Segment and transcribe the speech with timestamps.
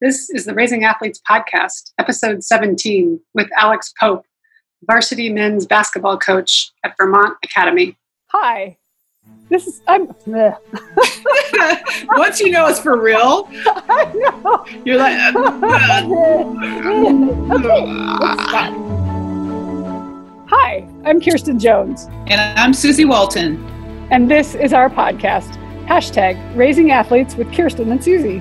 [0.00, 4.24] This is the Raising Athletes podcast, episode 17, with Alex Pope,
[4.84, 7.96] varsity men's basketball coach at Vermont Academy.
[8.28, 8.76] Hi.
[9.48, 10.06] This is I'm
[12.10, 14.66] Once you know it's for real, I know.
[14.84, 15.38] you're like, uh,
[17.54, 17.86] okay.
[20.48, 23.56] Hi, I'm Kirsten Jones, and I'm Susie Walton.
[24.10, 25.56] and this is our podcast.
[25.86, 28.40] Hashtag Raising Athletes with Kirsten and Susie.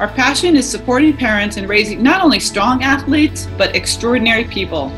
[0.00, 4.90] Our passion is supporting parents and raising not only strong athletes, but extraordinary people.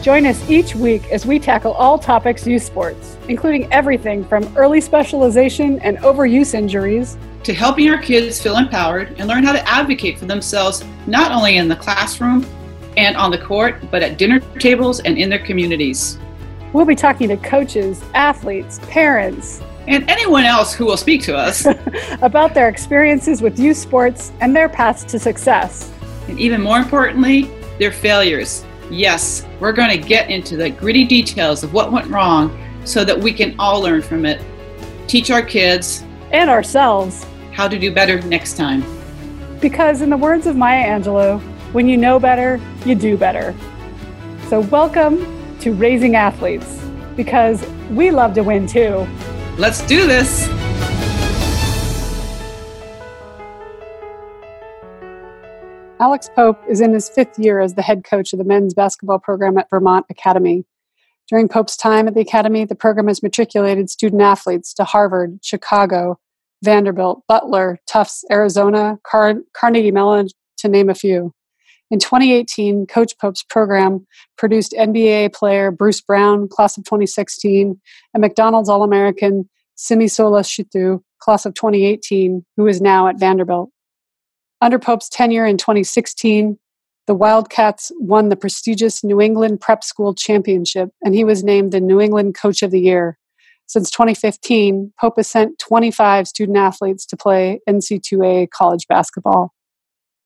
[0.00, 4.80] Join us each week as we tackle all topics youth sports, including everything from early
[4.80, 10.18] specialization and overuse injuries To helping our kids feel empowered and learn how to advocate
[10.18, 12.46] for themselves, not only in the classroom
[12.96, 16.18] and on the court, but at dinner tables and in their communities.
[16.72, 21.66] We'll be talking to coaches, athletes, parents And anyone else who will speak to us.
[22.22, 25.90] about their experiences with youth sports and their paths to success.
[26.28, 28.64] and even more importantly, their failures.
[28.90, 33.18] Yes, we're going to get into the gritty details of what went wrong so that
[33.18, 34.40] we can all learn from it.
[35.06, 37.24] Teach our kids And ourselves.
[37.52, 38.84] how to do better next time.
[39.60, 41.40] Because, in the words of Maya Angelou,
[41.72, 43.54] when you know better, you do better.
[44.48, 45.16] So, welcome
[45.60, 46.78] to Raising Athletes,
[47.16, 49.06] because we love to win too.
[49.58, 50.48] Let's do this.
[56.00, 59.18] Alex Pope is in his fifth year as the head coach of the men's basketball
[59.18, 60.64] program at Vermont Academy.
[61.28, 66.20] During Pope's time at the Academy, the program has matriculated student athletes to Harvard, Chicago,
[66.62, 70.28] Vanderbilt, Butler, Tufts, Arizona, Car- Carnegie Mellon,
[70.58, 71.34] to name a few.
[71.90, 77.80] In 2018, Coach Pope's program produced NBA player Bruce Brown, class of 2016,
[78.12, 83.70] and McDonald's All American Simi Simisola Shittu, class of 2018, who is now at Vanderbilt.
[84.60, 86.58] Under Pope's tenure in 2016,
[87.06, 91.80] the Wildcats won the prestigious New England Prep School Championship, and he was named the
[91.80, 93.18] New England Coach of the Year.
[93.66, 99.54] Since 2015, Pope has sent 25 student athletes to play NC2A college basketball.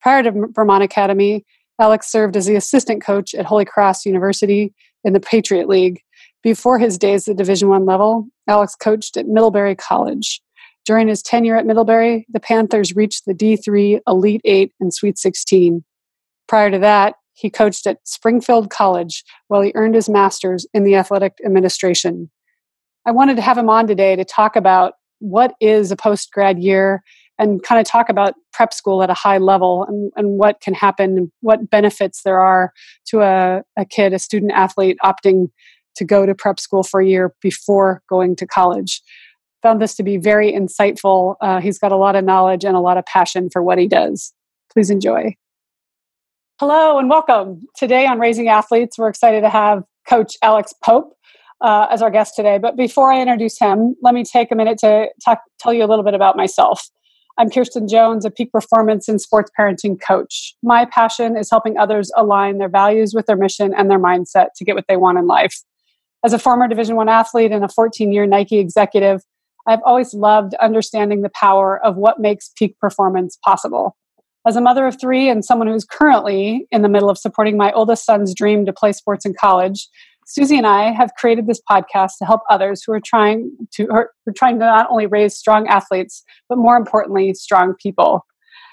[0.03, 1.45] Prior to Vermont Academy,
[1.81, 4.75] Alex served as the assistant coach at Holy Cross University
[5.05, 6.01] in the Patriot League.
[6.43, 10.43] Before his days at Division One level, Alex coached at Middlebury College.
[10.85, 15.85] During his tenure at Middlebury, the Panthers reached the D3 Elite Eight and Sweet 16.
[16.49, 20.97] Prior to that, he coached at Springfield College while he earned his master's in the
[20.97, 22.31] athletic administration.
[23.07, 26.59] I wanted to have him on today to talk about what is a post grad
[26.59, 27.03] year
[27.39, 30.75] and kind of talk about prep school at a high level and, and what can
[30.75, 32.73] happen, what benefits there are
[33.07, 35.49] to a, a kid, a student athlete opting
[35.97, 39.03] to go to prep school for a year before going to college
[39.63, 41.37] found this to be very insightful.
[41.41, 43.87] Uh, he's got a lot of knowledge and a lot of passion for what he
[43.87, 44.33] does.
[44.73, 45.37] Please enjoy.
[46.59, 47.63] Hello and welcome.
[47.77, 51.17] Today on Raising Athletes, we're excited to have Coach Alex Pope
[51.61, 52.59] uh, as our guest today.
[52.59, 55.87] But before I introduce him, let me take a minute to talk, tell you a
[55.87, 56.89] little bit about myself.
[57.39, 60.55] I'm Kirsten Jones, a peak performance and sports parenting coach.
[60.63, 64.65] My passion is helping others align their values with their mission and their mindset to
[64.65, 65.63] get what they want in life.
[66.23, 69.23] As a former Division One athlete and a 14-year Nike executive,
[69.67, 73.97] I've always loved understanding the power of what makes peak performance possible.
[74.47, 77.73] As a mother of three and someone who's currently in the middle of supporting my
[77.73, 79.89] oldest son's dream to play sports in college,
[80.27, 83.93] Susie and I have created this podcast to help others who are trying to who
[83.93, 88.25] are trying to not only raise strong athletes, but more importantly, strong people.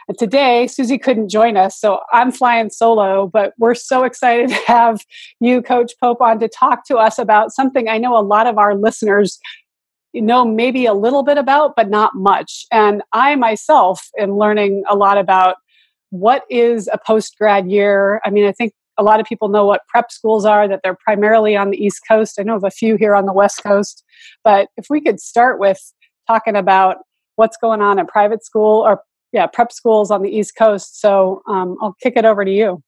[0.07, 4.55] And today, Susie couldn't join us, so I'm flying solo, but we're so excited to
[4.67, 5.01] have
[5.39, 8.57] you, Coach Pope, on to talk to us about something I know a lot of
[8.57, 9.39] our listeners
[10.13, 12.65] know maybe a little bit about, but not much.
[12.71, 15.57] And I myself am learning a lot about
[16.09, 18.19] what is a post grad year.
[18.25, 20.97] I mean, I think a lot of people know what prep schools are, that they're
[21.03, 22.37] primarily on the East Coast.
[22.39, 24.03] I know of a few here on the West Coast.
[24.43, 25.79] But if we could start with
[26.27, 26.97] talking about
[27.37, 29.01] what's going on at private school or,
[29.31, 30.99] yeah, prep schools on the East Coast.
[30.99, 32.83] So um, I'll kick it over to you.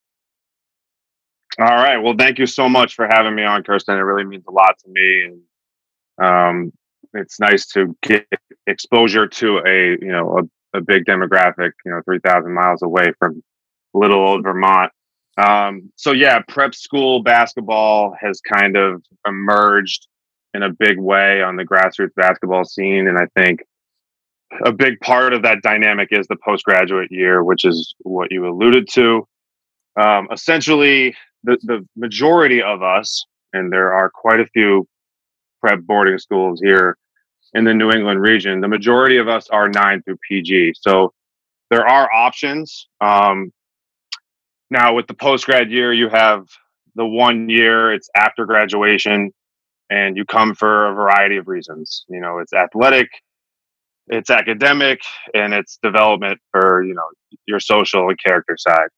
[1.58, 1.98] All right.
[1.98, 3.96] Well, thank you so much for having me on, Kirsten.
[3.96, 6.72] It really means a lot to me, and um,
[7.12, 8.26] it's nice to get
[8.66, 11.72] exposure to a you know a, a big demographic.
[11.84, 13.42] You know, three thousand miles away from
[13.92, 14.92] little old Vermont.
[15.38, 20.06] Um, so yeah, prep school basketball has kind of emerged
[20.54, 23.60] in a big way on the grassroots basketball scene, and I think
[24.64, 28.86] a big part of that dynamic is the postgraduate year, which is what you alluded
[28.92, 29.26] to.
[29.98, 31.14] Um, essentially,
[31.44, 33.24] the, the majority of us,
[33.54, 34.86] and there are quite a few
[35.62, 36.96] prep boarding schools here
[37.54, 40.74] in the New England region, the majority of us are nine through PG.
[40.80, 41.12] So
[41.70, 42.88] there are options.
[43.00, 43.52] Um,
[44.72, 46.46] now, with the post grad year, you have
[46.94, 49.30] the one year, it's after graduation,
[49.90, 52.06] and you come for a variety of reasons.
[52.08, 53.08] You know, it's athletic,
[54.08, 55.00] it's academic,
[55.34, 57.04] and it's development for, you know,
[57.46, 58.88] your social and character side.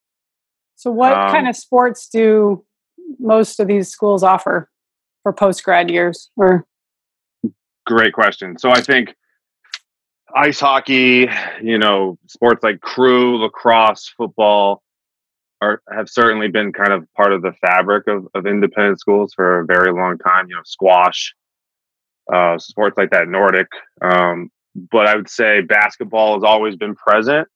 [0.77, 2.65] So, what um, kind of sports do
[3.19, 4.71] most of these schools offer
[5.25, 6.31] for post grad years?
[6.37, 6.67] Or
[7.85, 8.59] great question.
[8.61, 9.13] So, I think
[10.37, 11.29] ice hockey,
[11.61, 14.84] you know, sports like crew, lacrosse, football
[15.61, 19.61] are have certainly been kind of part of the fabric of, of independent schools for
[19.61, 20.49] a very long time.
[20.49, 21.35] You know, squash,
[22.33, 23.69] uh, sports like that, Nordic.
[24.03, 24.51] Um,
[24.91, 27.49] but I would say basketball has always been present.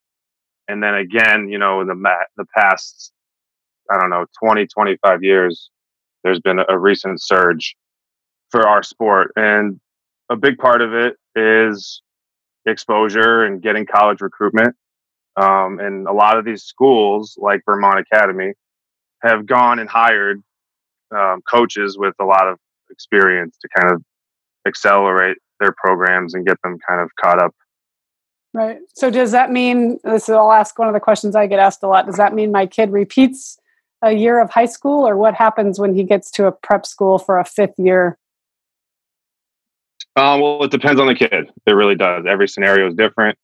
[0.69, 1.95] And then again, you know, in the
[2.37, 3.13] the past,
[3.91, 5.71] I don't know, 20, 25 years,
[6.23, 7.75] there's been a, a recent surge
[8.51, 9.33] for our sport.
[9.37, 9.81] And
[10.31, 12.03] a big part of it is
[12.67, 14.77] exposure and getting college recruitment.
[15.39, 18.55] Um, and a lot of these schools, like Vermont Academy,
[19.23, 20.43] have gone and hired
[21.15, 22.59] um, coaches with a lot of
[22.91, 24.03] experience to kind of
[24.67, 27.55] accelerate their programs and get them kind of caught up.
[28.53, 28.79] Right.
[28.95, 31.83] So does that mean this is I'll ask one of the questions I get asked
[31.83, 32.07] a lot.
[32.07, 33.59] Does that mean my kid repeats
[34.03, 37.19] a year of high school or what happens when he gets to a prep school
[37.19, 38.19] for a fifth year?
[40.17, 41.51] Uh, well, it depends on the kid.
[41.67, 42.25] It really does.
[42.29, 43.39] Every scenario is different.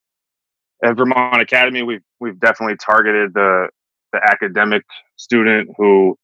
[0.84, 3.68] At Vermont Academy, we've we've definitely targeted the
[4.12, 4.84] the academic
[5.16, 6.16] student who,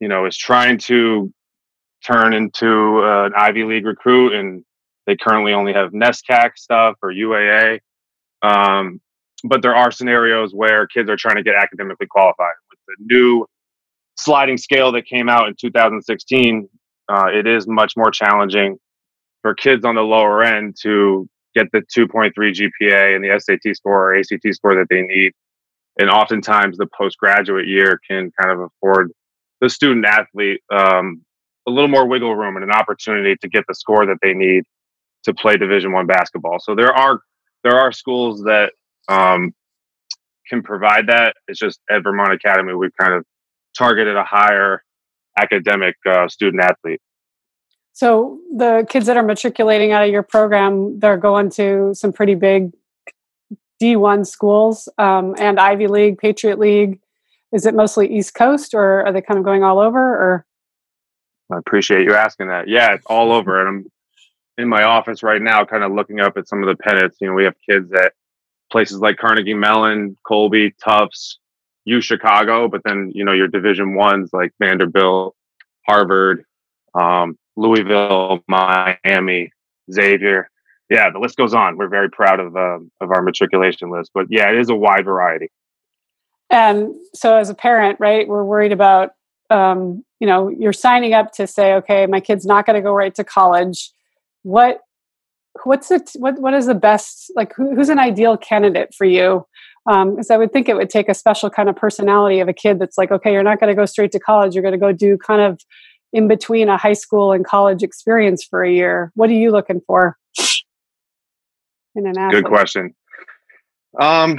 [0.00, 1.32] you know, is trying to
[2.06, 4.64] turn into an Ivy League recruit, and
[5.06, 7.78] they currently only have NESCAC stuff or UAA.
[8.42, 9.00] Um,
[9.44, 12.52] but there are scenarios where kids are trying to get academically qualified.
[12.70, 13.46] With the new
[14.18, 16.68] sliding scale that came out in 2016,
[17.08, 18.78] uh, it is much more challenging
[19.42, 24.12] for kids on the lower end to get the 2.3 GPA and the SAT score
[24.12, 25.32] or ACT score that they need.
[25.98, 29.12] And oftentimes the postgraduate year can kind of afford
[29.60, 31.22] the student athlete um,
[31.66, 34.64] a little more wiggle room and an opportunity to get the score that they need
[35.24, 36.58] to play Division One basketball.
[36.60, 37.20] So there are
[37.62, 38.72] there are schools that
[39.08, 39.54] um,
[40.48, 41.34] can provide that.
[41.48, 43.24] It's just at Vermont Academy we've kind of
[43.76, 44.82] targeted a higher
[45.38, 47.00] academic uh, student athlete.
[47.94, 52.34] So the kids that are matriculating out of your program, they're going to some pretty
[52.34, 52.72] big
[53.80, 57.00] D1 schools um, and Ivy League, Patriot League.
[57.52, 60.46] Is it mostly East Coast or are they kind of going all over or?
[61.52, 62.66] I appreciate you asking that.
[62.66, 63.60] Yeah, it's all over.
[63.60, 63.92] And I'm
[64.58, 67.18] in my office right now, kind of looking up at some of the pennants.
[67.20, 68.12] You know, we have kids at
[68.72, 71.38] places like Carnegie Mellon, Colby, Tufts,
[71.84, 75.36] U Chicago, but then, you know, your division ones like Vanderbilt,
[75.86, 76.44] Harvard,
[76.94, 79.52] um, Louisville, Miami,
[79.90, 80.50] Xavier.
[80.90, 81.76] Yeah, the list goes on.
[81.76, 85.04] We're very proud of uh, of our matriculation list, but yeah, it is a wide
[85.04, 85.48] variety.
[86.50, 89.12] And so, as a parent, right, we're worried about
[89.50, 92.92] um, you know you're signing up to say, okay, my kid's not going to go
[92.92, 93.90] right to college.
[94.42, 94.80] What
[95.62, 96.10] what's it?
[96.16, 97.32] What what is the best?
[97.34, 99.46] Like, who, who's an ideal candidate for you?
[99.86, 102.54] Because um, I would think it would take a special kind of personality of a
[102.54, 104.54] kid that's like, okay, you're not going to go straight to college.
[104.54, 105.60] You're going to go do kind of
[106.14, 109.10] in between a high school and college experience for a year?
[109.14, 110.16] What are you looking for
[111.96, 112.44] in an athlete?
[112.44, 112.94] Good question.
[114.00, 114.38] Um,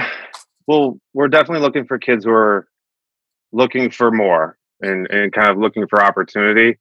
[0.66, 2.66] well, we're definitely looking for kids who are
[3.52, 6.78] looking for more and, and kind of looking for opportunity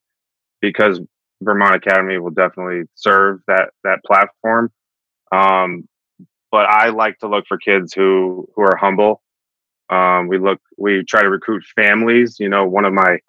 [0.62, 1.02] because
[1.42, 4.72] Vermont Academy will definitely serve that that platform.
[5.34, 5.90] Um,
[6.52, 9.22] but I like to look for kids who who are humble.
[9.90, 12.38] Um, we look we try to recruit families.
[12.40, 13.20] You know, one of my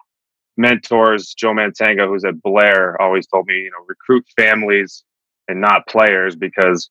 [0.57, 5.03] mentors, Joe Mantegna, who's at Blair, always told me, you know, recruit families
[5.47, 6.89] and not players because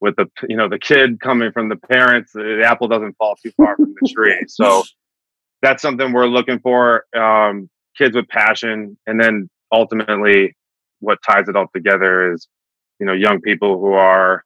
[0.00, 3.50] with the you know the kid coming from the parents, the apple doesn't fall too
[3.56, 4.44] far from the tree.
[4.48, 4.82] So
[5.62, 7.04] that's something we're looking for.
[7.16, 10.54] Um, kids with passion, and then ultimately,
[11.00, 12.46] what ties it all together is
[13.00, 14.44] you know young people who are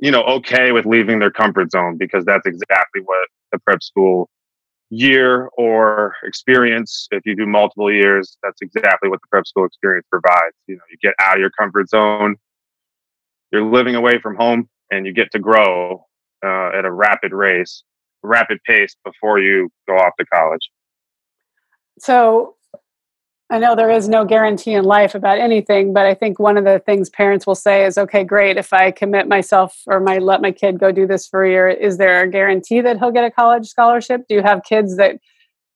[0.00, 4.28] you know okay with leaving their comfort zone because that's exactly what the prep school
[4.90, 10.06] year or experience, if you do multiple years, that's exactly what the prep school experience
[10.10, 10.54] provides.
[10.66, 12.36] You know, you get out of your comfort zone,
[13.52, 16.04] you're living away from home, and you get to grow
[16.44, 17.82] uh, at a rapid race,
[18.22, 20.70] rapid pace before you go off to college.
[21.98, 22.55] So
[23.48, 26.64] I know there is no guarantee in life about anything, but I think one of
[26.64, 28.56] the things parents will say is, okay, great.
[28.56, 31.68] If I commit myself or my let my kid go do this for a year,
[31.68, 34.22] is there a guarantee that he'll get a college scholarship?
[34.28, 35.18] Do you have kids that,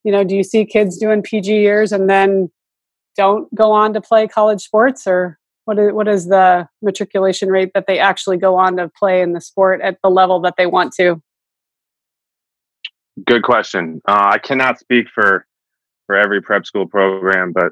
[0.03, 2.51] you know, do you see kids doing PG years and then
[3.17, 7.71] don't go on to play college sports or what is, what is the matriculation rate
[7.75, 10.67] that they actually go on to play in the sport at the level that they
[10.67, 11.23] want to?
[13.25, 14.01] Good question.
[14.09, 15.47] Uh, I cannot speak for
[16.11, 17.71] for every prep school program, but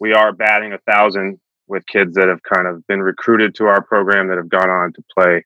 [0.00, 1.38] we are batting a thousand
[1.68, 4.92] with kids that have kind of been recruited to our program that have gone on
[4.92, 5.44] to play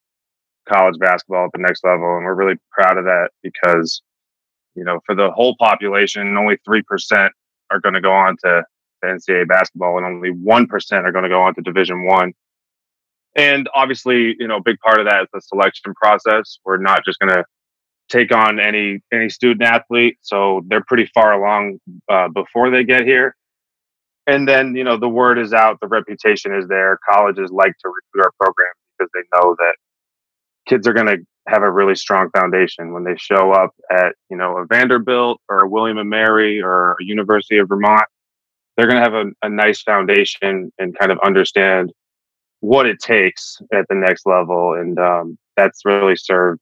[0.67, 4.01] college basketball at the next level, and we're really proud of that because
[4.75, 7.33] you know for the whole population, only three percent
[7.71, 8.63] are going to go on to,
[9.05, 12.33] to NCAA basketball, and only one percent are going to go on to Division One.
[13.37, 16.61] And obviously, you know, a big part of that is the selection process.
[16.65, 17.45] We're not just going to
[18.11, 21.79] take on any any student athlete, so they're pretty far along
[22.11, 23.37] uh, before they get here.
[24.27, 26.99] And then, you know, the word is out, the reputation is there.
[27.11, 29.75] Colleges like to recruit our program because they know that
[30.69, 34.37] kids are going to have a really strong foundation when they show up at you
[34.37, 38.07] know a Vanderbilt or a William and Mary or a University of Vermont.
[38.77, 41.93] They're going to have a, a nice foundation and kind of understand
[42.61, 46.61] what it takes at the next level, and um, that's really served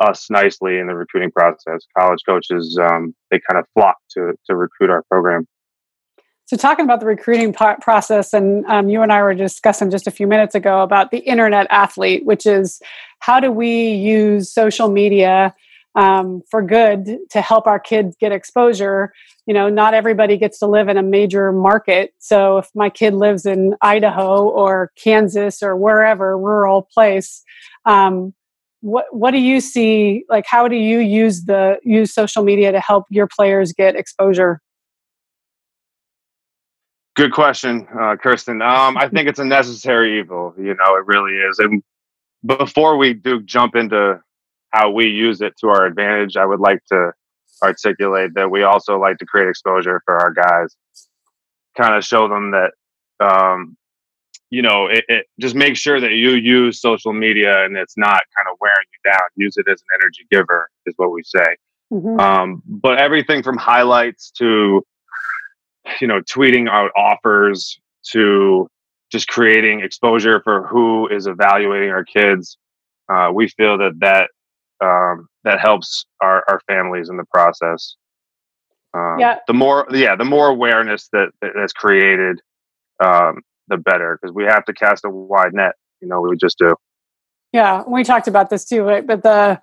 [0.00, 1.86] us nicely in the recruiting process.
[1.96, 5.46] College coaches um, they kind of flock to to recruit our program.
[6.50, 10.10] So, talking about the recruiting process, and um, you and I were discussing just a
[10.10, 12.82] few minutes ago about the internet athlete, which is
[13.20, 15.54] how do we use social media
[15.94, 19.12] um, for good to help our kids get exposure?
[19.46, 22.14] You know, not everybody gets to live in a major market.
[22.18, 27.44] So, if my kid lives in Idaho or Kansas or wherever rural place,
[27.84, 28.34] um,
[28.80, 30.24] what what do you see?
[30.28, 34.60] Like, how do you use the use social media to help your players get exposure?
[37.16, 38.62] Good question, uh, Kirsten.
[38.62, 40.54] Um, I think it's a necessary evil.
[40.56, 41.58] You know, it really is.
[41.58, 41.82] And
[42.46, 44.20] before we do jump into
[44.70, 47.12] how we use it to our advantage, I would like to
[47.62, 50.76] articulate that we also like to create exposure for our guys,
[51.76, 52.72] kind of show them that,
[53.20, 53.76] um,
[54.50, 58.22] you know, it, it, just make sure that you use social media and it's not
[58.36, 59.20] kind of wearing you down.
[59.36, 61.56] Use it as an energy giver, is what we say.
[61.92, 62.20] Mm-hmm.
[62.20, 64.84] Um, but everything from highlights to
[66.00, 67.78] you know, tweeting out offers
[68.12, 68.68] to
[69.10, 72.56] just creating exposure for who is evaluating our kids.
[73.12, 74.30] Uh, we feel that that
[74.82, 77.96] um, that helps our, our families in the process.
[78.94, 79.38] Um, yeah.
[79.46, 82.40] The more, yeah, the more awareness that, that that's created,
[83.04, 85.72] um, the better because we have to cast a wide net.
[86.00, 86.74] You know, we just do.
[87.52, 89.06] Yeah, we talked about this too, right?
[89.06, 89.60] But the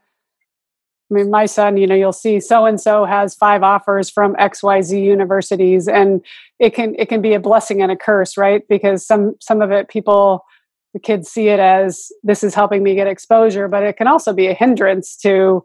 [1.10, 4.36] I mean, my son, you know, you'll see so and so has five offers from
[4.36, 6.22] XYZ universities, and
[6.60, 8.64] it can it can be a blessing and a curse, right?
[8.68, 10.44] Because some some of it people
[10.94, 14.34] the kids see it as this is helping me get exposure, but it can also
[14.34, 15.64] be a hindrance to,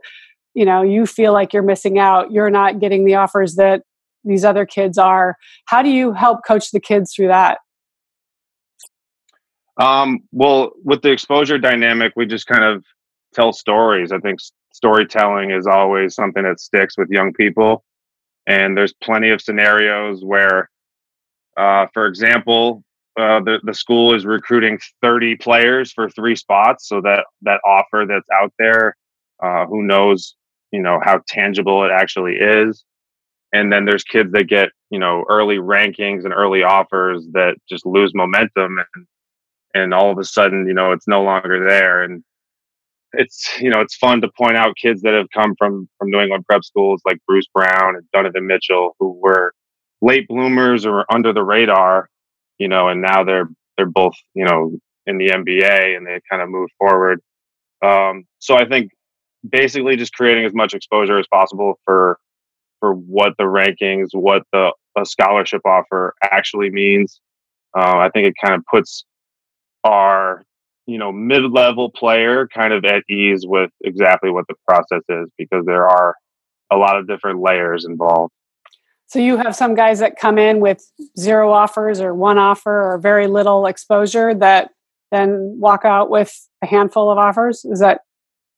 [0.54, 3.82] you know, you feel like you're missing out, you're not getting the offers that
[4.24, 5.36] these other kids are.
[5.66, 7.58] How do you help coach the kids through that?
[9.78, 12.84] Um, well, with the exposure dynamic, we just kind of
[13.34, 14.12] tell stories.
[14.12, 14.40] I think
[14.72, 17.84] storytelling is always something that sticks with young people.
[18.46, 20.70] And there's plenty of scenarios where,
[21.56, 22.82] uh, for example,
[23.18, 26.88] uh, the, the school is recruiting 30 players for three spots.
[26.88, 28.96] So that, that offer that's out there,
[29.42, 30.34] uh, who knows,
[30.70, 32.84] you know, how tangible it actually is.
[33.52, 37.84] And then there's kids that get, you know, early rankings and early offers that just
[37.84, 39.06] lose momentum and,
[39.74, 42.02] and all of a sudden, you know, it's no longer there.
[42.02, 42.22] And
[43.12, 46.20] it's you know it's fun to point out kids that have come from from New
[46.20, 49.52] England prep schools like Bruce Brown and Donovan Mitchell who were
[50.00, 52.08] late bloomers or under the radar,
[52.58, 54.72] you know, and now they're they're both you know
[55.06, 57.20] in the NBA and they kind of moved forward.
[57.84, 58.92] Um, so I think
[59.48, 62.18] basically just creating as much exposure as possible for
[62.80, 67.20] for what the rankings, what the a scholarship offer actually means.
[67.76, 69.04] Uh, I think it kind of puts
[69.84, 70.44] our
[70.86, 75.64] you know mid-level player kind of at ease with exactly what the process is because
[75.66, 76.14] there are
[76.70, 78.32] a lot of different layers involved.
[79.06, 82.98] So you have some guys that come in with zero offers or one offer or
[82.98, 84.70] very little exposure that
[85.12, 87.64] then walk out with a handful of offers?
[87.64, 88.00] Is that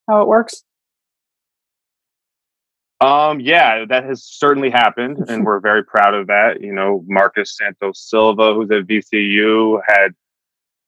[0.08, 0.62] how it works?
[3.00, 6.60] Um, yeah, that has certainly happened, and we're very proud of that.
[6.62, 10.14] You know, Marcus Santos Silva, who's at VCU, had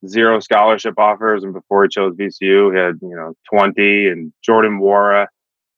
[0.07, 4.09] zero scholarship offers, and before he chose VCU, he had you know twenty.
[4.09, 5.27] And Jordan Nwora,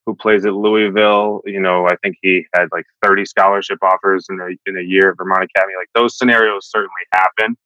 [0.06, 4.40] who plays at Louisville, you know, I think he had like thirty scholarship offers in
[4.40, 5.74] a in a year at Vermont Academy.
[5.78, 7.56] Like those scenarios certainly happen,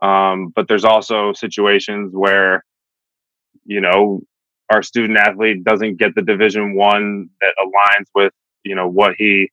[0.00, 2.64] um, but there's also situations where
[3.64, 4.20] you know
[4.70, 8.32] our student athlete doesn't get the Division One that aligns with
[8.64, 9.50] you know what he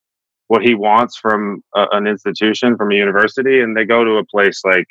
[0.47, 4.25] what he wants from a, an institution from a university and they go to a
[4.25, 4.87] place like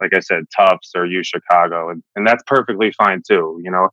[0.00, 3.60] like I said, Tufts or U Chicago, and, and that's perfectly fine too.
[3.62, 3.88] You know,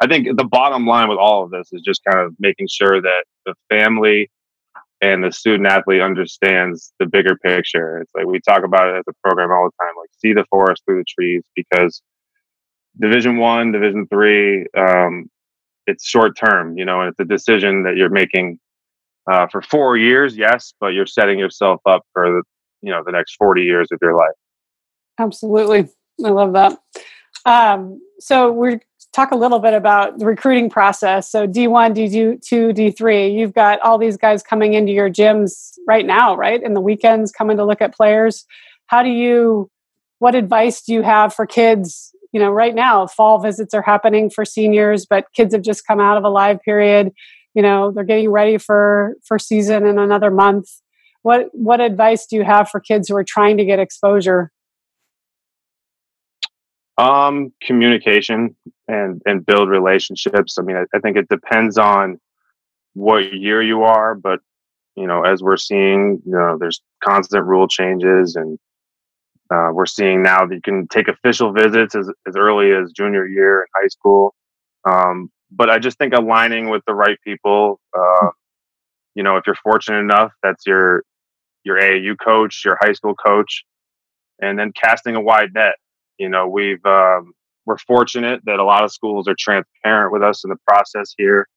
[0.00, 3.00] I think the bottom line with all of this is just kind of making sure
[3.00, 4.30] that the family
[5.02, 7.98] and the student athlete understands the bigger picture.
[7.98, 10.46] It's like we talk about it as a program all the time, like see the
[10.50, 12.02] forest through the trees because
[13.00, 15.28] division one, division three, um,
[15.86, 18.58] it's short term, you know, and it's a decision that you're making
[19.30, 22.42] uh, for four years, yes, but you're setting yourself up for the,
[22.82, 24.34] you know, the next 40 years of your life.
[25.18, 25.88] Absolutely.
[26.24, 26.78] I love that.
[27.44, 28.80] Um, so we
[29.12, 31.30] talk a little bit about the recruiting process.
[31.30, 32.40] So D1, D2,
[32.74, 36.62] D3, you've got all these guys coming into your gyms right now, right?
[36.62, 38.44] In the weekends coming to look at players.
[38.86, 39.70] How do you
[40.18, 42.14] what advice do you have for kids?
[42.32, 46.00] You know, right now fall visits are happening for seniors, but kids have just come
[46.00, 47.12] out of a live period.
[47.54, 50.68] You know, they're getting ready for for season in another month.
[51.22, 54.52] What what advice do you have for kids who are trying to get exposure?
[56.98, 58.56] Um, communication
[58.88, 60.58] and and build relationships.
[60.58, 62.18] I mean, I, I think it depends on
[62.94, 64.40] what year you are, but
[64.96, 68.58] you know, as we're seeing, you know, there's constant rule changes, and
[69.50, 73.26] uh, we're seeing now that you can take official visits as as early as junior
[73.26, 74.34] year in high school.
[74.88, 77.78] Um, but I just think aligning with the right people.
[77.96, 78.30] Uh,
[79.14, 81.02] you know, if you're fortunate enough, that's your
[81.64, 83.64] your AAU coach, your high school coach,
[84.40, 85.74] and then casting a wide net
[86.18, 87.32] you know, we've um,
[87.66, 91.48] we're fortunate that a lot of schools are transparent with us in the process here.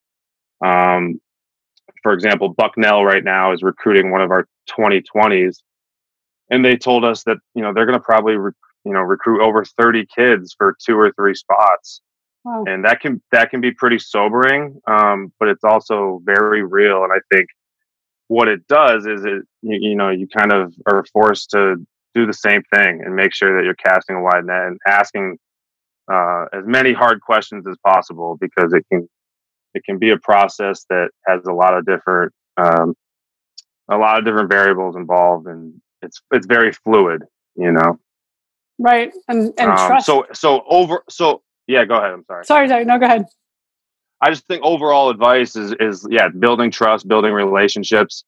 [0.64, 1.20] Um,
[2.02, 5.58] for example, Bucknell right now is recruiting one of our 2020s,
[6.50, 8.52] and they told us that you know they're going to probably re-
[8.84, 12.00] you know recruit over 30 kids for two or three spots.
[12.44, 12.64] Wow.
[12.66, 17.04] And that can that can be pretty sobering, um, but it's also very real.
[17.04, 17.48] And I think
[18.28, 21.76] what it does is it you, you know you kind of are forced to
[22.14, 25.36] do the same thing and make sure that you're casting a wide net and asking
[26.12, 29.08] uh, as many hard questions as possible because it can
[29.74, 32.94] it can be a process that has a lot of different um,
[33.88, 37.22] a lot of different variables involved and it's it's very fluid
[37.56, 37.98] you know?
[38.78, 42.44] Right and and um, trust so so over so yeah go ahead i'm sorry.
[42.44, 43.26] Sorry sorry no go ahead.
[44.22, 48.24] I just think overall advice is is yeah building trust building relationships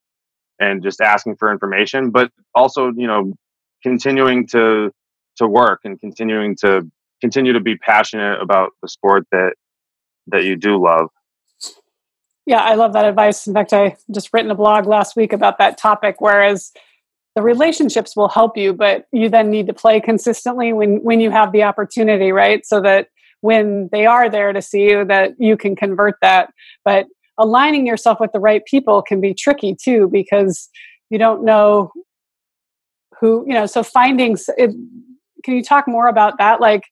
[0.61, 3.33] and just asking for information but also you know
[3.83, 4.93] continuing to
[5.37, 6.83] to work and continuing to
[7.21, 9.55] continue to be passionate about the sport that
[10.29, 11.09] that you do love.
[12.45, 13.47] Yeah, I love that advice.
[13.47, 16.17] In fact, I just written a blog last week about that topic.
[16.19, 16.73] Whereas
[17.37, 21.31] the relationships will help you, but you then need to play consistently when when you
[21.31, 22.67] have the opportunity, right?
[22.67, 23.09] So that
[23.41, 26.51] when they are there to see you, that you can convert that.
[26.85, 27.07] But
[27.39, 30.69] aligning yourself with the right people can be tricky too because
[31.11, 31.93] you don't know
[33.23, 34.71] who you know so findings it,
[35.43, 36.61] can you talk more about that?
[36.61, 36.83] Like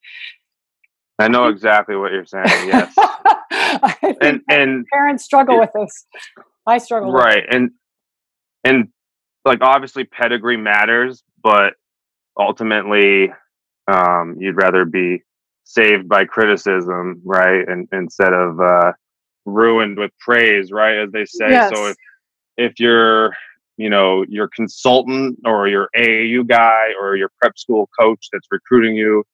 [1.18, 2.96] i know exactly what you're saying yes.
[4.22, 6.06] And and parents struggle it, with this.
[6.66, 7.72] I struggle right and
[8.64, 8.88] and
[9.44, 11.74] like obviously pedigree matters but
[12.38, 13.30] ultimately
[13.86, 15.22] um, you'd rather be
[15.64, 18.92] saved by criticism right and instead of uh,
[19.44, 21.50] ruined with praise right as they say.
[21.50, 21.72] Yes.
[21.74, 21.96] so if
[22.56, 23.34] if you're
[23.80, 28.94] you know your consultant or your AAU guy or your prep school coach that's recruiting
[28.94, 29.24] you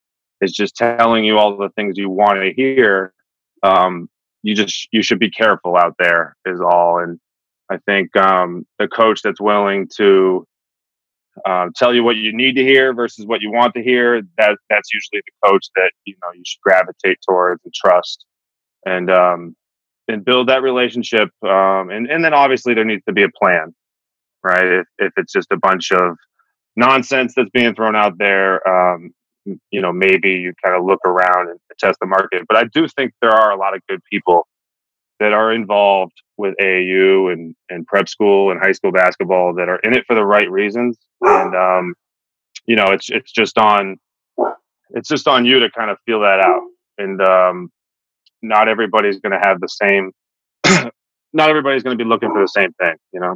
[0.41, 3.13] is just telling you all the things you want to hear
[3.63, 4.09] um,
[4.43, 6.99] you just you should be careful out there is all.
[6.99, 7.19] And
[7.69, 10.47] i think um, the coach that's willing to
[11.45, 14.57] uh, tell you what you need to hear versus what you want to hear that
[14.69, 18.25] that's usually the coach that you know you should gravitate towards and trust.
[18.85, 19.55] And um,
[20.07, 23.75] and build that relationship um, and and then obviously there needs to be a plan
[24.43, 24.65] right?
[24.65, 26.17] If, if it's just a bunch of
[26.75, 29.11] nonsense that's being thrown out there, um,
[29.71, 32.43] you know, maybe you kind of look around and test the market.
[32.47, 34.47] But I do think there are a lot of good people
[35.19, 39.79] that are involved with AAU and, and prep school and high school basketball that are
[39.79, 40.97] in it for the right reasons.
[41.21, 41.95] And, um,
[42.65, 43.97] you know, it's, it's just on,
[44.91, 46.61] it's just on you to kind of feel that out.
[46.97, 47.69] And, um,
[48.43, 50.11] not everybody's going to have the same,
[51.33, 53.35] not everybody's going to be looking for the same thing, you know?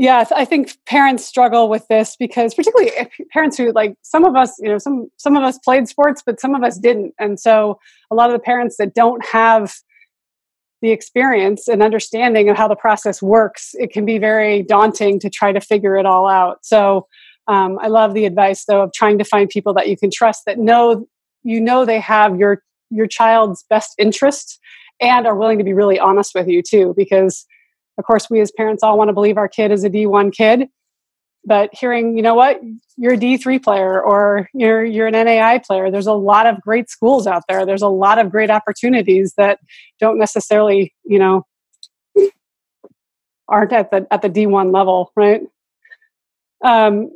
[0.00, 2.90] Yeah i think parents struggle with this because particularly
[3.32, 6.40] parents who like some of us you know some some of us played sports but
[6.40, 7.12] some of us didn't.
[7.18, 7.78] And so
[8.10, 9.74] a lot of the parents that don't have
[10.80, 15.28] the experience and understanding of how the process works it can be very daunting to
[15.28, 16.64] try to figure it all out.
[16.64, 17.06] So
[17.46, 20.44] um, i love the advice though of trying to find people that you can trust
[20.46, 21.06] that know
[21.42, 24.58] you know they have your your child's best interest
[24.98, 27.46] and are willing to be really honest with you too because
[28.00, 30.68] of course, we as parents all want to believe our kid is a D1 kid.
[31.44, 32.60] but hearing, you know what,
[32.96, 35.90] you're a D3 player or you're you're an NAI player.
[35.90, 37.64] There's a lot of great schools out there.
[37.64, 39.58] There's a lot of great opportunities that
[39.98, 41.46] don't necessarily, you know,
[43.48, 45.42] aren't at the at the D1 level, right?
[46.62, 47.10] Um,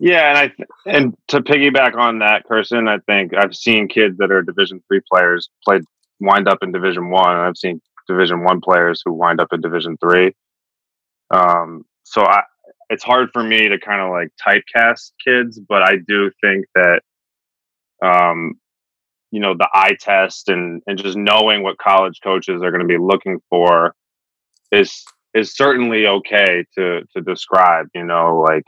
[0.00, 4.32] yeah, and I and to piggyback on that, Kirsten, I think I've seen kids that
[4.32, 5.80] are Division three players play
[6.20, 7.36] wind up in Division one.
[7.36, 10.34] And I've seen Division one players who wind up in Division three.
[11.30, 12.42] Um, so I,
[12.90, 17.00] it's hard for me to kind of like typecast kids, but I do think that,
[18.04, 18.54] um,
[19.30, 22.86] you know, the eye test and and just knowing what college coaches are going to
[22.86, 23.94] be looking for
[24.70, 27.86] is is certainly okay to to describe.
[27.94, 28.64] You know, like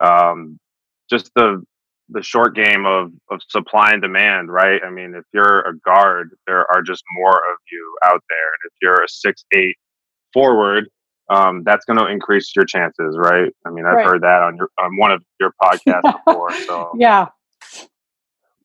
[0.00, 0.58] um,
[1.08, 1.62] just the
[2.10, 4.80] the short game of of supply and demand, right?
[4.84, 8.60] I mean, if you're a guard, there are just more of you out there, and
[8.64, 9.76] if you're a six eight
[10.32, 10.88] forward,
[11.30, 13.52] um, that's going to increase your chances, right?
[13.66, 14.06] I mean, I've right.
[14.06, 16.52] heard that on your on one of your podcasts before.
[16.52, 17.26] So yeah,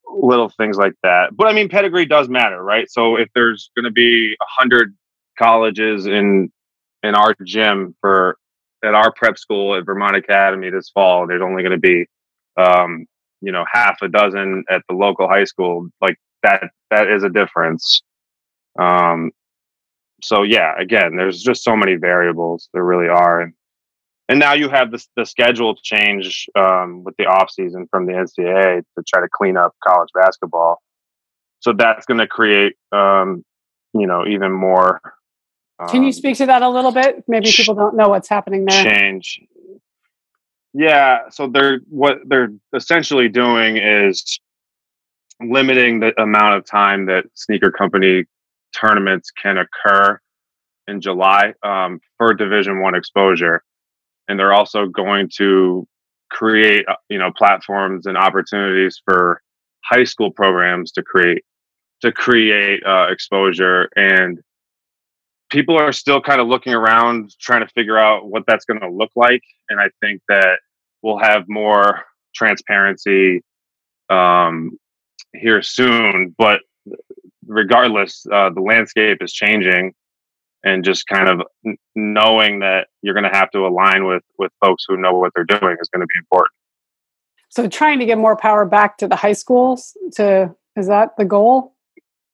[0.07, 1.35] little things like that.
[1.35, 2.89] But I mean, pedigree does matter, right?
[2.89, 4.95] So if there's going to be a hundred
[5.37, 6.51] colleges in
[7.03, 8.37] in our gym for
[8.83, 12.05] at our prep school at Vermont Academy this fall, there's only going to be,
[12.57, 13.05] um,
[13.43, 15.89] you know, half a dozen at the local high school.
[16.01, 18.01] Like that, that is a difference.
[18.79, 19.31] Um,
[20.21, 22.69] so yeah, again, there's just so many variables.
[22.73, 23.53] There really are, and
[24.29, 28.13] and now you have the the schedule change um, with the off season from the
[28.13, 30.81] NCAA to try to clean up college basketball.
[31.59, 33.43] So that's going to create, um,
[33.93, 35.01] you know, even more
[35.89, 37.23] can you um, speak to that a little bit?
[37.27, 38.83] Maybe people don't know what's happening there.
[38.83, 39.41] Change.
[40.73, 44.39] Yeah, so they're what they're essentially doing is
[45.41, 48.25] limiting the amount of time that sneaker company
[48.79, 50.19] tournaments can occur
[50.87, 53.63] in July um, for Division One exposure,
[54.27, 55.87] and they're also going to
[56.31, 59.41] create uh, you know platforms and opportunities for
[59.85, 61.43] high school programs to create
[62.01, 64.39] to create uh, exposure and
[65.53, 68.89] people are still kind of looking around trying to figure out what that's going to
[68.89, 70.57] look like and i think that
[71.01, 72.03] we'll have more
[72.35, 73.41] transparency
[74.09, 74.71] um,
[75.33, 76.59] here soon but
[77.47, 79.93] regardless uh, the landscape is changing
[80.63, 81.41] and just kind of
[81.95, 85.43] knowing that you're going to have to align with with folks who know what they're
[85.43, 86.53] doing is going to be important.
[87.49, 91.25] So trying to get more power back to the high schools to is that the
[91.25, 91.75] goal?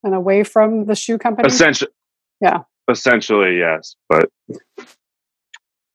[0.04, 1.48] And away from the shoe company?
[1.48, 1.92] Essentially
[2.42, 4.30] yeah Essentially, yes, but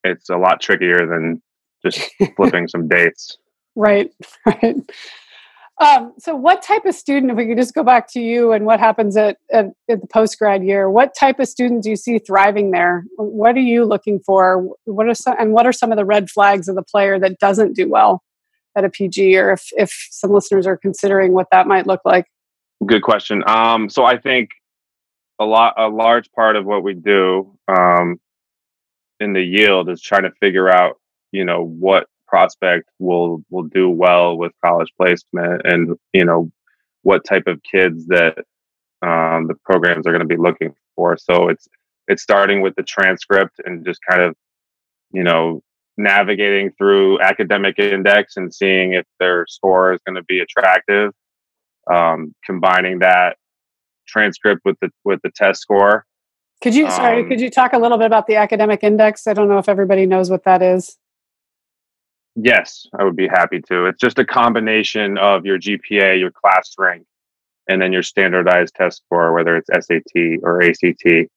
[0.03, 1.41] it's a lot trickier than
[1.83, 3.37] just flipping some dates.
[3.77, 4.09] Right,
[4.45, 4.77] right.
[5.81, 8.65] Um, so, what type of student, if we could just go back to you and
[8.65, 11.97] what happens at, at, at the post grad year, what type of student do you
[11.97, 13.03] see thriving there?
[13.17, 14.65] What are you looking for?
[14.85, 17.37] What are some, and what are some of the red flags of the player that
[17.39, 18.23] doesn't do well
[18.77, 22.27] at a PG, or if, if some listeners are considering what that might look like?
[22.85, 23.43] Good question.
[23.45, 24.51] Um, so, I think
[25.39, 28.19] a lot a large part of what we do um,
[29.19, 30.99] in the yield is trying to figure out
[31.31, 36.51] you know what prospect will will do well with college placement and you know
[37.03, 38.37] what type of kids that
[39.01, 41.17] um, the programs are going to be looking for.
[41.17, 41.67] So it's
[42.07, 44.35] it's starting with the transcript and just kind of
[45.11, 45.61] you know
[45.97, 51.13] navigating through academic index and seeing if their score is going to be attractive
[51.91, 53.37] um, combining that
[54.07, 56.05] transcript with the with the test score.
[56.61, 57.23] Could you sorry?
[57.23, 59.27] Um, could you talk a little bit about the academic index?
[59.27, 60.97] I don't know if everybody knows what that is.
[62.35, 63.85] Yes, I would be happy to.
[63.85, 67.05] It's just a combination of your GPA, your class rank,
[67.69, 71.29] and then your standardized test score, whether it's SAT or ACT.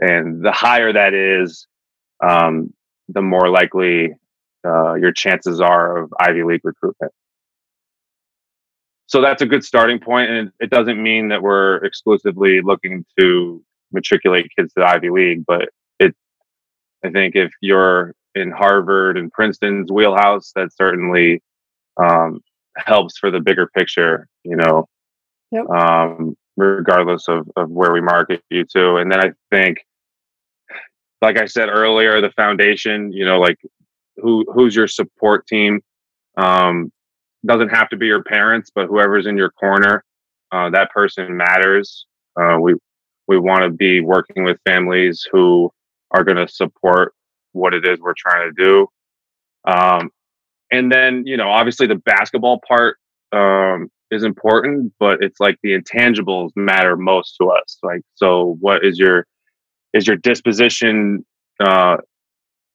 [0.00, 1.68] And the higher that is,
[2.20, 2.74] um,
[3.08, 4.14] the more likely
[4.66, 7.12] uh, your chances are of Ivy League recruitment
[9.06, 13.62] so that's a good starting point and it doesn't mean that we're exclusively looking to
[13.92, 16.14] matriculate kids to the ivy league but it
[17.04, 21.42] i think if you're in harvard and princeton's wheelhouse that certainly
[21.96, 22.40] um,
[22.76, 24.86] helps for the bigger picture you know?
[25.52, 25.70] Yep.
[25.70, 28.96] um, regardless of, of where we market you to.
[28.96, 29.78] And then i think
[31.22, 33.58] like i said earlier the foundation you know like
[34.16, 35.80] who who's your support team?
[36.36, 36.92] Um,
[37.46, 40.04] doesn't have to be your parents, but whoever's in your corner,
[40.52, 42.06] uh, that person matters.
[42.40, 42.74] Uh, we
[43.26, 45.70] we want to be working with families who
[46.10, 47.14] are going to support
[47.52, 48.86] what it is we're trying to do.
[49.66, 50.10] Um,
[50.70, 52.98] and then you know, obviously, the basketball part
[53.32, 57.78] um, is important, but it's like the intangibles matter most to us.
[57.82, 59.26] Like, so what is your
[59.92, 61.24] is your disposition
[61.60, 61.98] uh,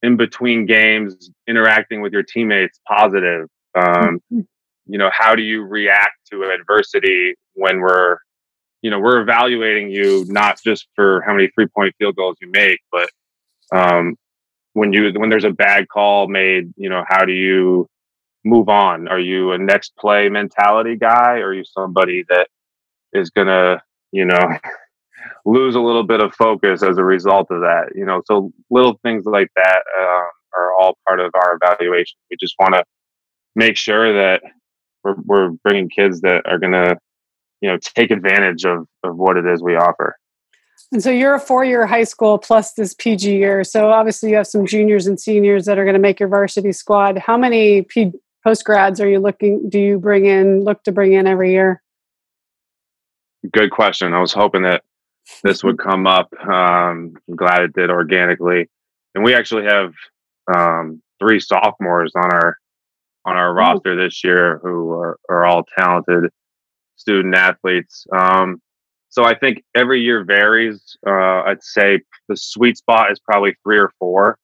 [0.02, 3.48] in between games, interacting with your teammates positive?
[3.76, 4.40] Um, mm-hmm.
[4.90, 8.18] You know, how do you react to adversity when we're,
[8.82, 12.50] you know, we're evaluating you not just for how many three point field goals you
[12.52, 13.10] make, but
[13.72, 14.16] um,
[14.74, 17.88] when you when there's a bad call made, you know, how do you
[18.44, 19.08] move on?
[19.08, 22.48] Are you a next play mentality guy, or are you somebody that
[23.14, 24.40] is gonna, you know,
[25.46, 27.92] lose a little bit of focus as a result of that?
[27.94, 32.18] You know, so little things like that um, are all part of our evaluation.
[32.32, 32.84] We just want to
[33.56, 34.42] make sure that
[35.04, 36.96] we're, we're bringing kids that are gonna,
[37.62, 40.16] you know, take advantage of of what it is we offer.
[40.92, 43.64] And so you're a four year high school plus this PG year.
[43.64, 46.72] So obviously you have some juniors and seniors that are going to make your varsity
[46.72, 47.18] squad.
[47.18, 48.12] How many P-
[48.44, 51.84] post grads are you looking, do you bring in, look to bring in every year?
[53.52, 54.14] Good question.
[54.14, 54.84] I was hoping that
[55.44, 56.30] this would come up.
[56.42, 58.68] Um, I'm glad it did organically.
[59.14, 59.94] And we actually have
[60.54, 62.58] um, three sophomores on our
[63.26, 66.32] on our roster this year who are, are all talented
[66.96, 68.06] student athletes.
[68.16, 68.62] Um,
[69.10, 70.98] so I think every year varies.
[71.06, 74.38] Uh, I'd say the sweet spot is probably three or four.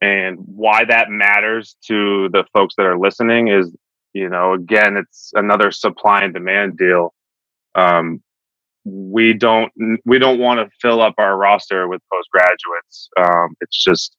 [0.00, 3.74] And why that matters to the folks that are listening is,
[4.12, 7.12] you know, again, it's another supply and demand deal.
[7.74, 8.22] Um,
[8.84, 9.70] we don't
[10.06, 13.08] we don't want to fill up our roster with postgraduates.
[13.18, 14.16] Um, it's just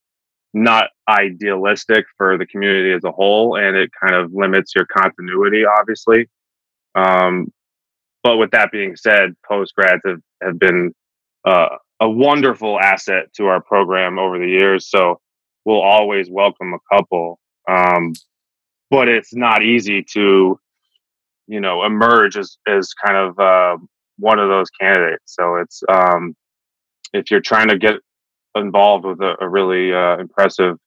[0.53, 5.63] not idealistic for the community as a whole, and it kind of limits your continuity,
[5.65, 6.27] obviously.
[6.95, 7.51] Um,
[8.23, 10.93] but with that being said, post grads have, have been
[11.45, 14.89] uh, a wonderful asset to our program over the years.
[14.89, 15.19] So
[15.65, 17.39] we'll always welcome a couple.
[17.69, 18.13] Um,
[18.89, 20.59] but it's not easy to,
[21.47, 23.77] you know, emerge as, as kind of uh,
[24.17, 25.35] one of those candidates.
[25.35, 26.35] So it's, um,
[27.13, 27.95] if you're trying to get
[28.59, 30.77] involved with a, a really uh, impressive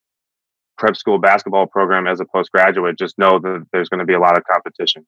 [0.78, 4.20] prep school basketball program as a postgraduate, just know that there's going to be a
[4.20, 5.06] lot of competition.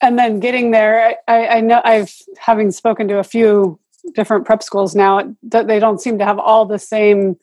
[0.00, 3.80] And then getting there I, I, know i've having spoken to a few
[4.14, 7.36] different prep schools now that they don't seem to have all the same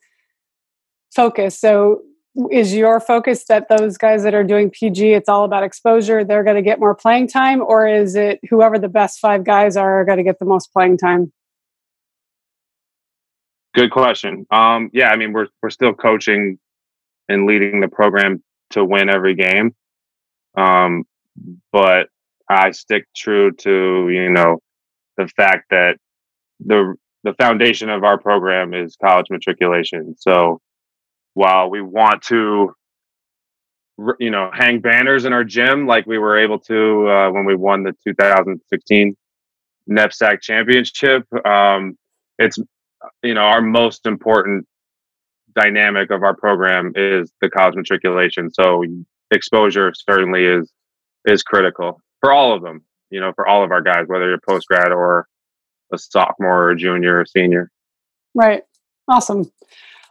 [1.16, 1.60] focus.
[1.60, 2.04] So
[2.52, 6.44] is your focus that those guys that are doing pg it's all about exposure they're
[6.44, 10.00] going to get more playing time or is it whoever the best five guys are
[10.00, 11.32] are going to get the most playing time
[13.74, 16.58] good question um, yeah i mean we're, we're still coaching
[17.30, 19.74] and leading the program to win every game
[20.56, 21.06] um,
[21.72, 22.08] but
[22.50, 24.60] I stick true to you know
[25.18, 25.98] the fact that
[26.60, 30.16] the the foundation of our program is college matriculation.
[30.18, 30.60] So
[31.34, 32.74] while we want to
[34.20, 37.56] you know hang banners in our gym like we were able to uh, when we
[37.56, 39.16] won the 2016
[39.90, 41.98] NEPSAC championship, um,
[42.38, 42.58] it's
[43.24, 44.66] you know our most important
[45.56, 48.52] dynamic of our program is the college matriculation.
[48.52, 48.84] So
[49.32, 50.72] exposure certainly is
[51.26, 54.40] is critical for all of them, you know, for all of our guys, whether you're
[54.48, 55.28] post grad or
[55.94, 57.70] a sophomore or junior or senior.
[58.34, 58.64] Right.
[59.08, 59.52] Awesome.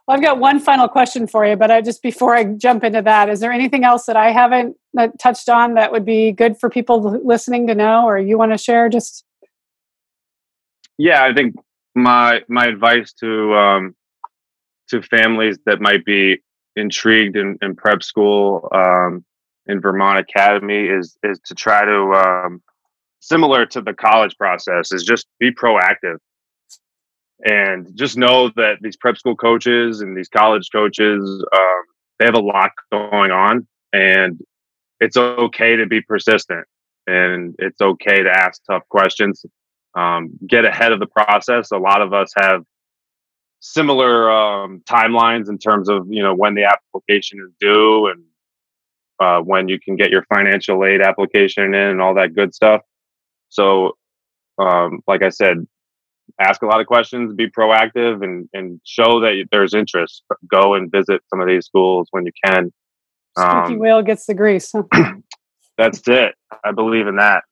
[0.06, 3.02] Well, I've got one final question for you, but I just before I jump into
[3.02, 6.58] that, is there anything else that I haven't uh, touched on that would be good
[6.58, 8.88] for people listening to know, or you want to share?
[8.88, 9.24] Just
[10.98, 11.54] yeah, I think
[11.94, 13.94] my my advice to um,
[14.88, 16.38] to families that might be
[16.76, 19.24] intrigued in, in prep school um,
[19.66, 22.62] in Vermont Academy is is to try to um,
[23.20, 26.16] similar to the college process is just be proactive.
[27.44, 31.82] And just know that these prep school coaches and these college coaches um,
[32.18, 34.40] they have a lot going on and
[35.00, 36.64] it's okay to be persistent
[37.08, 39.44] and it's okay to ask tough questions
[39.94, 42.64] um, get ahead of the process a lot of us have
[43.60, 48.22] similar um, timelines in terms of you know when the application is due and
[49.20, 52.80] uh, when you can get your financial aid application in and all that good stuff.
[53.50, 53.92] So,
[54.58, 55.58] um, like I said,
[56.40, 60.24] ask a lot of questions, be proactive, and and show that there's interest.
[60.50, 62.72] Go and visit some of these schools when you can.
[63.38, 64.72] Squeaky um, wheel gets the grease.
[65.78, 66.34] that's it.
[66.64, 67.44] I believe in that.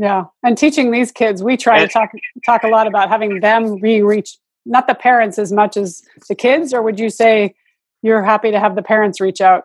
[0.00, 2.10] Yeah, and teaching these kids, we try and, to talk
[2.46, 6.36] talk a lot about having them be reach not the parents as much as the
[6.36, 7.56] kids, or would you say
[8.00, 9.64] you're happy to have the parents reach out?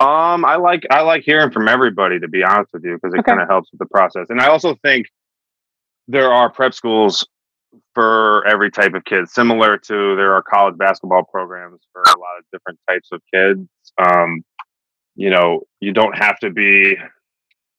[0.00, 3.20] Um, I like I like hearing from everybody to be honest with you because it
[3.20, 3.30] okay.
[3.30, 4.26] kind of helps with the process.
[4.28, 5.06] And I also think
[6.06, 7.26] there are prep schools
[7.94, 12.38] for every type of kid, similar to there are college basketball programs for a lot
[12.38, 13.66] of different types of kids.
[13.96, 14.42] Um,
[15.16, 16.96] you know, you don't have to be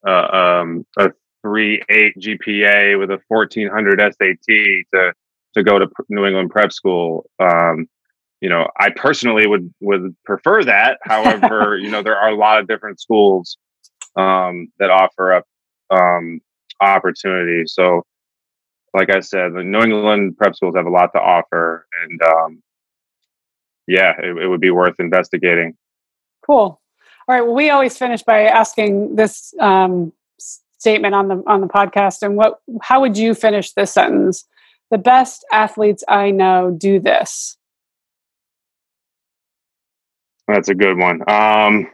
[0.08, 5.14] uh, um, a three eight GPA with a fourteen hundred SAT to
[5.56, 7.30] to go to New England prep school.
[7.40, 7.88] Um,
[8.42, 11.00] you know, I personally would would prefer that.
[11.04, 13.58] However, you know, there are a lot of different schools
[14.16, 15.46] um, that offer up
[15.90, 16.40] um,
[16.82, 17.64] opportunity.
[17.66, 18.04] So,
[18.94, 22.64] like I said, the New England prep schools have a lot to offer, and um,
[23.88, 25.76] yeah, it, it would be worth investigating.
[26.46, 26.80] Cool.
[27.30, 27.42] All right.
[27.46, 30.12] Well, we always finish by asking this um,
[30.80, 32.60] statement on the on the podcast, and what?
[32.82, 34.46] How would you finish this sentence?
[34.90, 37.56] The best athletes I know do this.
[40.48, 41.22] That's a good one.
[41.30, 41.92] Um,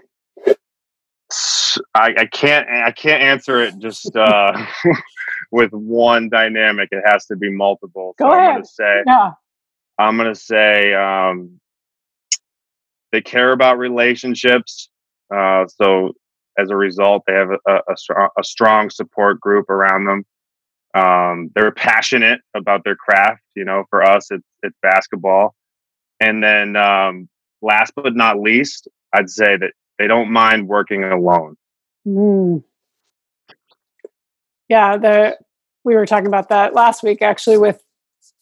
[1.94, 4.66] I, I can't I can't answer it just uh,
[5.52, 6.88] with one dynamic.
[6.94, 8.16] It has to be multiple.
[8.18, 8.48] Go so ahead.
[8.48, 9.32] I'm gonna say yeah.
[10.00, 11.60] I'm gonna say um,
[13.12, 14.88] they care about relationships.
[15.34, 16.14] Uh, so
[16.58, 20.24] as a result, they have a, a, strong, a strong support group around them.
[20.94, 23.42] Um, they're passionate about their craft.
[23.56, 25.54] You know, for us, it's it's basketball.
[26.22, 27.28] And then um,
[27.62, 31.56] last but not least, I'd say that they don't mind working alone.
[32.08, 32.64] Mm.
[34.70, 35.38] Yeah, the
[35.84, 37.82] we were talking about that last week actually with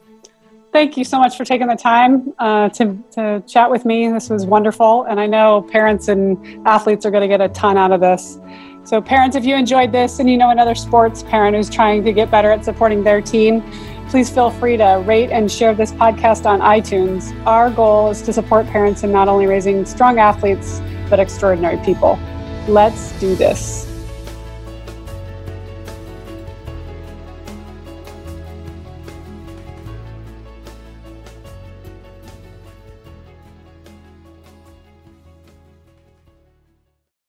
[0.79, 4.07] Thank you so much for taking the time uh, to, to chat with me.
[4.13, 5.03] This was wonderful.
[5.11, 6.39] And I know parents and
[6.69, 8.39] athletes are going to get a ton out of this.
[8.85, 12.13] So, parents, if you enjoyed this and you know another sports parent who's trying to
[12.13, 13.69] get better at supporting their team,
[14.09, 17.35] please feel free to rate and share this podcast on iTunes.
[17.45, 22.21] Our goal is to support parents in not only raising strong athletes, but extraordinary people.
[22.69, 23.88] Let's do this.